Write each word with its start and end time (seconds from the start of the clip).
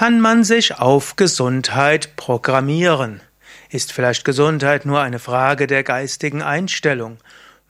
kann 0.00 0.18
man 0.18 0.44
sich 0.44 0.78
auf 0.78 1.16
Gesundheit 1.16 2.16
programmieren? 2.16 3.20
Ist 3.68 3.92
vielleicht 3.92 4.24
Gesundheit 4.24 4.86
nur 4.86 5.02
eine 5.02 5.18
Frage 5.18 5.66
der 5.66 5.82
geistigen 5.82 6.40
Einstellung? 6.40 7.18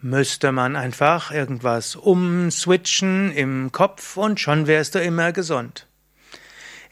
Müsste 0.00 0.52
man 0.52 0.76
einfach 0.76 1.32
irgendwas 1.32 1.96
umswitchen 1.96 3.32
im 3.32 3.72
Kopf 3.72 4.16
und 4.16 4.38
schon 4.38 4.68
wärst 4.68 4.94
du 4.94 5.00
immer 5.00 5.32
gesund? 5.32 5.88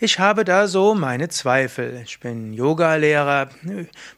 Ich 0.01 0.21
habe 0.21 0.45
da 0.45 0.69
so 0.69 0.95
meine 0.95 1.29
Zweifel. 1.29 2.03
Ich 2.05 2.21
bin 2.21 2.53
Yogalehrer, 2.53 3.49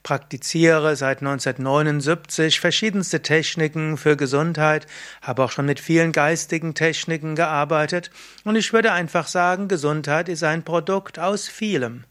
praktiziere 0.02 0.94
seit 0.94 1.20
1979 1.22 2.60
verschiedenste 2.60 3.22
Techniken 3.22 3.96
für 3.96 4.14
Gesundheit, 4.14 4.86
habe 5.22 5.42
auch 5.42 5.50
schon 5.50 5.64
mit 5.64 5.80
vielen 5.80 6.12
geistigen 6.12 6.74
Techniken 6.74 7.34
gearbeitet 7.34 8.10
und 8.44 8.56
ich 8.56 8.74
würde 8.74 8.92
einfach 8.92 9.26
sagen, 9.26 9.68
Gesundheit 9.68 10.28
ist 10.28 10.44
ein 10.44 10.64
Produkt 10.64 11.18
aus 11.18 11.48
vielem. 11.48 12.04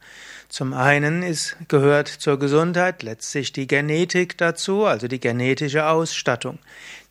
Zum 0.50 0.74
einen 0.74 1.22
ist, 1.22 1.56
gehört 1.68 2.08
zur 2.08 2.40
Gesundheit 2.40 3.04
letztlich 3.04 3.54
die 3.54 3.68
Genetik 3.68 4.36
dazu, 4.36 4.84
also 4.84 5.08
die 5.08 5.20
genetische 5.20 5.88
Ausstattung. 5.88 6.58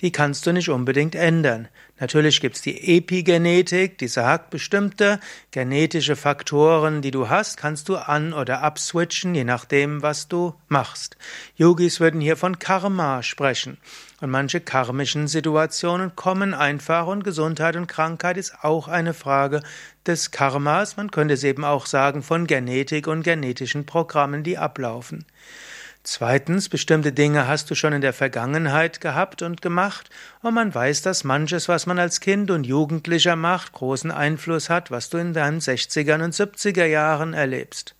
Die 0.01 0.11
kannst 0.11 0.45
du 0.45 0.53
nicht 0.53 0.71
unbedingt 0.71 1.15
ändern. 1.15 1.69
Natürlich 2.01 2.41
gibt's 2.41 2.63
die 2.63 2.97
Epigenetik, 2.97 3.97
die 3.99 4.09
sagt, 4.09 4.51
bestimmte 4.51 5.21
genetische 5.53 6.17
Faktoren, 6.17 7.01
die 7.01 7.13
du 7.13 7.29
hast, 7.29 7.57
kannst 7.57 7.89
du 7.89 7.97
an- 7.97 8.33
oder 8.33 8.63
abswitchen, 8.63 9.37
je 9.37 9.45
nachdem, 9.45 10.03
was 10.03 10.27
du 10.27 10.55
machst. 10.67 11.17
Yogis 11.55 12.01
würden 12.01 12.21
hier 12.21 12.37
von 12.37 12.59
Karma 12.59 13.23
sprechen. 13.23 13.79
Und 14.21 14.31
manche 14.31 14.61
karmischen 14.61 15.29
Situationen 15.29 16.17
kommen 16.17 16.53
einfach 16.53 17.07
und 17.07 17.23
Gesundheit 17.23 17.77
und 17.77 17.87
Krankheit 17.87 18.37
ist 18.37 18.65
auch 18.65 18.89
eine 18.89 19.15
Frage 19.15 19.63
des 20.07 20.33
Karmas. 20.33 20.97
Man 20.97 21.13
könnte 21.13 21.35
es 21.35 21.45
eben 21.45 21.65
auch 21.65 21.87
sagen 21.87 22.23
von 22.25 22.49
Genetik 22.49 23.07
und 23.07 23.23
genetischen 23.23 23.87
Programmen, 23.87 24.43
die 24.43 24.59
ablaufen. 24.59 25.25
Zweitens, 26.03 26.69
bestimmte 26.69 27.13
Dinge 27.13 27.47
hast 27.47 27.71
du 27.71 27.75
schon 27.75 27.93
in 27.93 28.01
der 28.01 28.13
Vergangenheit 28.13 29.01
gehabt 29.01 29.43
und 29.43 29.61
gemacht, 29.61 30.09
und 30.43 30.55
man 30.55 30.75
weiß, 30.75 31.03
dass 31.03 31.23
manches, 31.23 31.69
was 31.69 31.87
man 31.87 31.99
als 31.99 32.21
Kind 32.21 32.51
und 32.51 32.65
Jugendlicher 32.65 33.37
macht, 33.37 33.73
großen 33.73 34.11
Einfluss 34.11 34.71
hat, 34.71 34.91
was 34.91 35.11
du 35.11 35.19
in 35.19 35.35
deinen 35.35 35.61
60er 35.61 36.23
und 36.25 36.33
70er 36.33 36.87
Jahren 36.87 37.35
erlebst. 37.35 37.95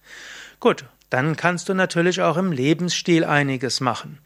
Gut, 0.59 0.87
dann 1.11 1.37
kannst 1.37 1.69
du 1.69 1.75
natürlich 1.75 2.23
auch 2.23 2.39
im 2.39 2.51
Lebensstil 2.51 3.25
einiges 3.25 3.81
machen. 3.81 4.19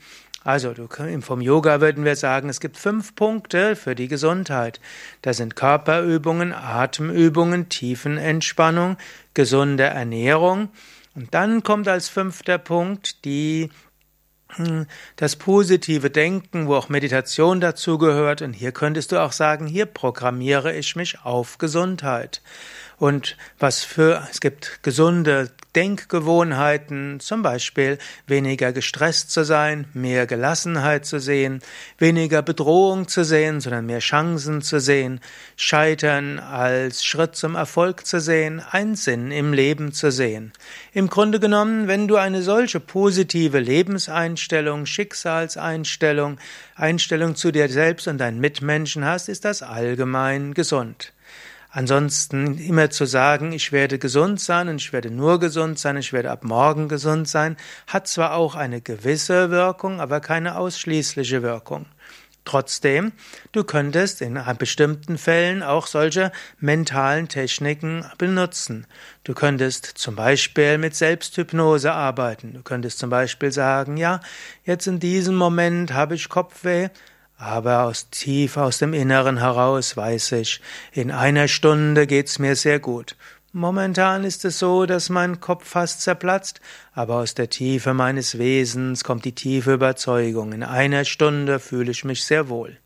Also, 0.44 0.74
du, 0.74 0.88
vom 1.20 1.40
Yoga 1.40 1.80
würden 1.80 2.04
wir 2.04 2.16
sagen, 2.16 2.48
es 2.48 2.60
gibt 2.60 2.76
fünf 2.76 3.14
Punkte 3.14 3.76
für 3.76 3.94
die 3.94 4.08
Gesundheit. 4.08 4.80
Das 5.22 5.36
sind 5.36 5.56
Körperübungen, 5.56 6.52
Atemübungen, 6.52 7.68
Tiefenentspannung, 7.68 8.96
gesunde 9.34 9.84
Ernährung, 9.84 10.70
und 11.14 11.34
dann 11.34 11.62
kommt 11.62 11.88
als 11.88 12.08
fünfter 12.08 12.58
Punkt 12.58 13.24
die 13.24 13.70
hm, 14.48 14.86
das 15.16 15.36
positive 15.36 16.10
Denken, 16.10 16.66
wo 16.66 16.74
auch 16.74 16.88
Meditation 16.88 17.60
dazugehört. 17.60 18.42
Und 18.42 18.52
hier 18.52 18.72
könntest 18.72 19.12
du 19.12 19.20
auch 19.20 19.32
sagen, 19.32 19.66
hier 19.66 19.86
programmiere 19.86 20.74
ich 20.74 20.96
mich 20.96 21.24
auf 21.24 21.58
Gesundheit. 21.58 22.42
Und 23.03 23.36
was 23.58 23.83
für, 23.83 24.28
es 24.31 24.41
gibt 24.41 24.78
gesunde 24.84 25.50
Denkgewohnheiten, 25.75 27.19
zum 27.19 27.42
Beispiel 27.42 27.98
weniger 28.28 28.72
gestresst 28.72 29.33
zu 29.33 29.45
sein, 29.45 29.86
mehr 29.92 30.28
Gelassenheit 30.28 31.05
zu 31.05 31.19
sehen, 31.19 31.62
weniger 31.98 32.42
Bedrohung 32.42 33.08
zu 33.08 33.25
sehen, 33.25 33.61
sondern 33.61 33.86
mehr 33.86 33.98
Chancen 33.98 34.62
zu 34.62 34.78
sehen, 34.78 35.19
Scheitern 35.56 36.39
als 36.39 37.05
Schritt 37.05 37.34
zum 37.34 37.56
Erfolg 37.56 38.06
zu 38.06 38.20
sehen, 38.20 38.62
einen 38.70 38.95
Sinn 38.95 39.33
im 39.33 39.53
Leben 39.53 39.91
zu 39.92 40.12
sehen. 40.12 40.53
Im 40.92 41.08
Grunde 41.08 41.41
genommen, 41.41 41.89
wenn 41.89 42.06
du 42.06 42.14
eine 42.14 42.42
solche 42.42 42.78
positive 42.78 43.58
Lebenseinstellung, 43.58 44.86
Schicksalseinstellung, 44.86 46.39
Einstellung 46.77 47.35
zu 47.35 47.51
dir 47.51 47.68
selbst 47.68 48.07
und 48.07 48.18
deinen 48.18 48.39
Mitmenschen 48.39 49.05
hast, 49.05 49.29
ist 49.29 49.45
das 49.45 49.62
allgemein 49.62 50.55
gesund. 50.55 51.12
Ansonsten 51.74 52.58
immer 52.58 52.90
zu 52.90 53.06
sagen, 53.06 53.52
ich 53.52 53.72
werde 53.72 53.98
gesund 53.98 54.38
sein 54.38 54.68
und 54.68 54.77
ich 54.77 54.92
werde 54.92 55.10
nur 55.10 55.40
gesund 55.40 55.78
sein, 55.78 55.96
ich 55.96 56.12
werde 56.12 56.30
ab 56.30 56.44
morgen 56.44 56.86
gesund 56.86 57.27
sein, 57.27 57.56
hat 57.86 58.06
zwar 58.06 58.34
auch 58.34 58.56
eine 58.56 58.83
gewisse 58.83 59.50
Wirkung, 59.50 59.98
aber 59.98 60.20
keine 60.20 60.58
ausschließliche 60.58 61.42
Wirkung. 61.42 61.86
Trotzdem, 62.44 63.12
du 63.52 63.64
könntest 63.64 64.20
in 64.20 64.38
bestimmten 64.58 65.16
Fällen 65.16 65.62
auch 65.62 65.86
solche 65.86 66.30
mentalen 66.58 67.28
Techniken 67.28 68.05
benutzen. 68.18 68.86
Du 69.24 69.32
könntest 69.32 69.86
zum 69.86 70.14
Beispiel 70.14 70.77
mit 70.77 70.94
Selbsthypnose 70.94 71.92
arbeiten. 71.92 72.52
Du 72.52 72.62
könntest 72.62 72.98
zum 72.98 73.08
Beispiel 73.08 73.50
sagen, 73.50 73.96
ja, 73.96 74.20
jetzt 74.64 74.88
in 74.88 74.98
diesem 74.98 75.36
Moment 75.36 75.94
habe 75.94 76.16
ich 76.16 76.28
Kopfweh, 76.28 76.90
aber 77.42 77.83
aus 77.83 78.08
tief 78.08 78.57
aus 78.57 78.79
dem 78.79 78.95
Inneren 78.95 79.39
heraus 79.39 79.97
weiß 79.97 80.30
ich, 80.33 80.61
in 80.92 81.11
einer 81.11 81.48
Stunde 81.48 82.07
geht's 82.07 82.39
mir 82.39 82.55
sehr 82.55 82.79
gut. 82.79 83.17
Momentan 83.53 84.23
ist 84.23 84.45
es 84.45 84.61
so, 84.61 84.86
dass 84.86 85.11
mein 85.11 85.41
Kopf 85.41 85.69
fast 85.69 86.03
zerplatzt, 86.03 86.61
aber 86.92 87.17
aus 87.17 87.35
der 87.35 87.51
Tiefe 87.51 87.95
meines 87.95 88.39
Wesens 88.39 89.03
kommt 89.03 89.25
die 89.25 89.35
tiefe 89.35 89.73
Überzeugung. 89.73 90.53
In 90.53 90.63
einer 90.63 91.05
Stunde 91.05 91.58
fühle 91.58 91.91
ich 91.91 92.05
mich 92.05 92.25
sehr 92.25 92.48
wohl. 92.48 92.79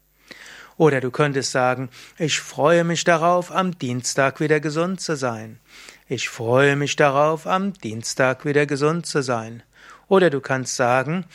Oder 0.78 1.02
du 1.02 1.10
könntest 1.10 1.52
sagen, 1.52 1.90
ich 2.16 2.40
freue 2.40 2.84
mich 2.84 3.04
darauf, 3.04 3.54
am 3.54 3.78
Dienstag 3.78 4.40
wieder 4.40 4.60
gesund 4.60 5.02
zu 5.02 5.16
sein. 5.16 5.60
Ich 6.08 6.30
freue 6.30 6.76
mich 6.76 6.96
darauf, 6.96 7.46
am 7.46 7.74
Dienstag 7.74 8.46
wieder 8.46 8.64
gesund 8.64 9.04
zu 9.04 9.22
sein. 9.22 9.62
Oder 10.08 10.30
du 10.30 10.40
kannst 10.40 10.76
sagen, 10.76 11.26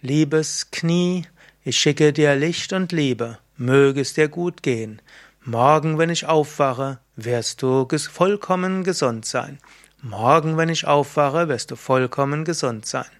liebes 0.00 0.70
Knie, 0.70 1.26
ich 1.68 1.78
schicke 1.78 2.14
dir 2.14 2.34
Licht 2.34 2.72
und 2.72 2.92
Liebe, 2.92 3.36
möge 3.58 4.00
es 4.00 4.14
dir 4.14 4.28
gut 4.28 4.62
gehen. 4.62 5.02
Morgen, 5.44 5.98
wenn 5.98 6.08
ich 6.08 6.24
aufwache, 6.24 6.98
wirst 7.14 7.60
du 7.60 7.86
vollkommen 7.86 8.84
gesund 8.84 9.26
sein. 9.26 9.58
Morgen, 10.00 10.56
wenn 10.56 10.70
ich 10.70 10.86
aufwache, 10.86 11.48
wirst 11.48 11.70
du 11.70 11.76
vollkommen 11.76 12.46
gesund 12.46 12.86
sein. 12.86 13.10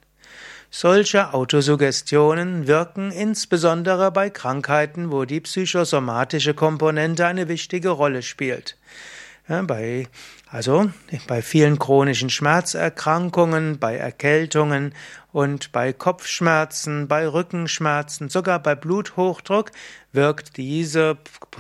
Solche 0.70 1.34
Autosuggestionen 1.34 2.66
wirken 2.66 3.10
insbesondere 3.10 4.10
bei 4.12 4.30
Krankheiten, 4.30 5.12
wo 5.12 5.26
die 5.26 5.40
psychosomatische 5.40 6.54
Komponente 6.54 7.26
eine 7.26 7.48
wichtige 7.48 7.90
Rolle 7.90 8.22
spielt. 8.22 8.78
Ja, 9.48 9.62
bei, 9.62 10.06
also 10.50 10.90
bei 11.26 11.40
vielen 11.40 11.78
chronischen 11.78 12.28
Schmerzerkrankungen, 12.28 13.78
bei 13.78 13.96
Erkältungen 13.96 14.94
und 15.32 15.72
bei 15.72 15.94
Kopfschmerzen, 15.94 17.08
bei 17.08 17.26
Rückenschmerzen, 17.26 18.28
sogar 18.28 18.62
bei 18.62 18.74
Bluthochdruck 18.74 19.70
wirkt 20.12 20.58
diese, 20.58 21.16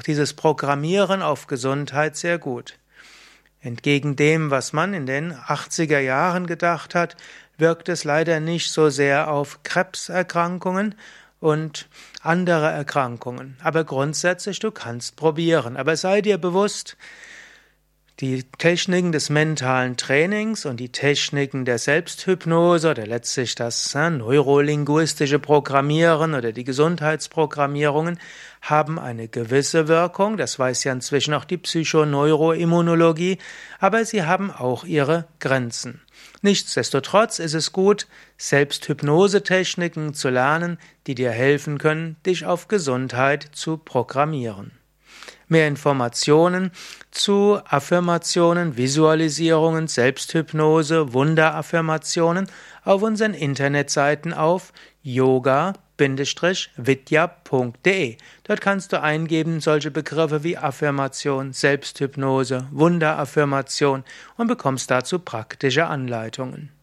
dieses 0.06 0.34
Programmieren 0.34 1.22
auf 1.22 1.46
Gesundheit 1.46 2.16
sehr 2.16 2.36
gut. 2.36 2.78
Entgegen 3.60 4.16
dem, 4.16 4.50
was 4.50 4.74
man 4.74 4.92
in 4.92 5.06
den 5.06 5.32
80er 5.32 5.98
Jahren 5.98 6.46
gedacht 6.46 6.94
hat, 6.94 7.16
wirkt 7.56 7.88
es 7.88 8.04
leider 8.04 8.38
nicht 8.38 8.70
so 8.70 8.90
sehr 8.90 9.30
auf 9.30 9.62
Krebserkrankungen 9.62 10.94
und 11.40 11.88
andere 12.20 12.70
Erkrankungen. 12.70 13.56
Aber 13.62 13.84
grundsätzlich, 13.84 14.58
du 14.58 14.70
kannst 14.70 15.16
probieren. 15.16 15.76
Aber 15.78 15.96
sei 15.96 16.20
dir 16.20 16.36
bewusst, 16.36 16.96
die 18.20 18.42
Techniken 18.58 19.12
des 19.12 19.30
mentalen 19.30 19.96
Trainings 19.96 20.66
und 20.66 20.80
die 20.80 20.90
Techniken 20.90 21.64
der 21.64 21.78
Selbsthypnose 21.78 22.90
oder 22.90 23.06
letztlich 23.06 23.54
das 23.54 23.94
äh, 23.94 24.10
neurolinguistische 24.10 25.38
Programmieren 25.38 26.34
oder 26.34 26.50
die 26.50 26.64
Gesundheitsprogrammierungen 26.64 28.18
haben 28.60 28.98
eine 28.98 29.28
gewisse 29.28 29.86
Wirkung, 29.86 30.36
das 30.36 30.58
weiß 30.58 30.82
ja 30.82 30.92
inzwischen 30.92 31.32
auch 31.32 31.44
die 31.44 31.58
Psychoneuroimmunologie, 31.58 33.38
aber 33.78 34.04
sie 34.04 34.24
haben 34.24 34.50
auch 34.50 34.82
ihre 34.82 35.28
Grenzen. 35.38 36.00
Nichtsdestotrotz 36.42 37.38
ist 37.38 37.54
es 37.54 37.72
gut, 37.72 38.08
Selbsthypnosetechniken 38.36 40.12
zu 40.12 40.28
lernen, 40.28 40.78
die 41.06 41.14
dir 41.14 41.30
helfen 41.30 41.78
können, 41.78 42.16
dich 42.26 42.46
auf 42.46 42.66
Gesundheit 42.66 43.48
zu 43.52 43.76
programmieren. 43.76 44.77
Mehr 45.48 45.68
Informationen 45.68 46.70
zu 47.10 47.60
Affirmationen, 47.64 48.76
Visualisierungen, 48.76 49.88
Selbsthypnose, 49.88 51.12
Wunderaffirmationen 51.12 52.48
auf 52.84 53.02
unseren 53.02 53.34
Internetseiten 53.34 54.32
auf 54.32 54.72
yoga-vidya.de. 55.02 55.76
Dort 58.44 58.60
kannst 58.60 58.92
du 58.92 59.02
eingeben 59.02 59.60
solche 59.60 59.90
Begriffe 59.90 60.44
wie 60.44 60.56
Affirmation, 60.56 61.52
Selbsthypnose, 61.52 62.68
Wunderaffirmation 62.70 64.04
und 64.36 64.46
bekommst 64.46 64.90
dazu 64.90 65.18
praktische 65.18 65.86
Anleitungen. 65.86 66.77